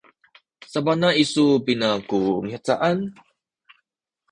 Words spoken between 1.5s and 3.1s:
pina ku mihcaan?